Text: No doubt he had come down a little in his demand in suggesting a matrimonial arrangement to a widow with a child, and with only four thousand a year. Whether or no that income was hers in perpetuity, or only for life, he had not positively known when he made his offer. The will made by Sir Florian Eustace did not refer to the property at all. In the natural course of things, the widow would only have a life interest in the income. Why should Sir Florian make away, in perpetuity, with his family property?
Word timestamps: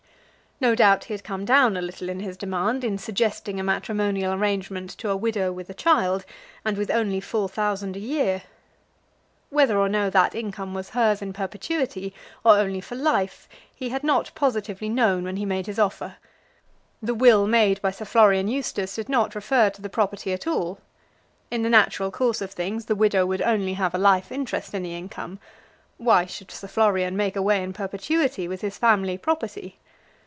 No 0.63 0.75
doubt 0.75 1.05
he 1.05 1.13
had 1.15 1.23
come 1.23 1.43
down 1.43 1.75
a 1.75 1.81
little 1.81 2.07
in 2.07 2.19
his 2.19 2.37
demand 2.37 2.83
in 2.83 2.99
suggesting 2.99 3.59
a 3.59 3.63
matrimonial 3.63 4.31
arrangement 4.31 4.91
to 4.91 5.09
a 5.09 5.17
widow 5.17 5.51
with 5.51 5.71
a 5.71 5.73
child, 5.73 6.23
and 6.63 6.77
with 6.77 6.91
only 6.91 7.19
four 7.19 7.49
thousand 7.49 7.95
a 7.95 7.99
year. 7.99 8.43
Whether 9.49 9.75
or 9.79 9.89
no 9.89 10.11
that 10.11 10.35
income 10.35 10.75
was 10.75 10.91
hers 10.91 11.19
in 11.19 11.33
perpetuity, 11.33 12.13
or 12.43 12.59
only 12.59 12.79
for 12.79 12.93
life, 12.93 13.49
he 13.73 13.89
had 13.89 14.03
not 14.03 14.29
positively 14.35 14.87
known 14.87 15.23
when 15.23 15.37
he 15.37 15.47
made 15.47 15.65
his 15.65 15.79
offer. 15.79 16.17
The 17.01 17.15
will 17.15 17.47
made 17.47 17.81
by 17.81 17.89
Sir 17.89 18.05
Florian 18.05 18.47
Eustace 18.47 18.95
did 18.97 19.09
not 19.09 19.33
refer 19.33 19.71
to 19.71 19.81
the 19.81 19.89
property 19.89 20.31
at 20.31 20.45
all. 20.45 20.77
In 21.49 21.63
the 21.63 21.71
natural 21.71 22.11
course 22.11 22.39
of 22.39 22.51
things, 22.51 22.85
the 22.85 22.93
widow 22.95 23.25
would 23.25 23.41
only 23.41 23.73
have 23.73 23.95
a 23.95 23.97
life 23.97 24.31
interest 24.31 24.75
in 24.75 24.83
the 24.83 24.95
income. 24.95 25.39
Why 25.97 26.27
should 26.27 26.51
Sir 26.51 26.67
Florian 26.67 27.17
make 27.17 27.35
away, 27.35 27.63
in 27.63 27.73
perpetuity, 27.73 28.47
with 28.47 28.61
his 28.61 28.77
family 28.77 29.17
property? 29.17 29.79